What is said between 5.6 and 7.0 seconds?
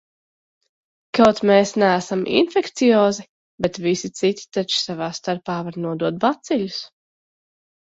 var nodot baciļus.